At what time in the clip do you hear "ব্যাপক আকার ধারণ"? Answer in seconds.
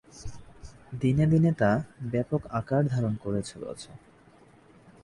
2.11-3.13